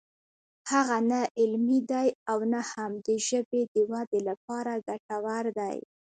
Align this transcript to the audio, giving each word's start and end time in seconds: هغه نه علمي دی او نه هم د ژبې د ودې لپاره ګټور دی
هغه 0.71 0.97
نه 1.11 1.19
علمي 1.39 1.79
دی 1.91 2.07
او 2.31 2.39
نه 2.53 2.61
هم 2.71 2.91
د 3.05 3.07
ژبې 3.27 3.61
د 3.73 3.75
ودې 3.91 4.19
لپاره 4.29 4.71
ګټور 4.87 5.45
دی 5.59 5.77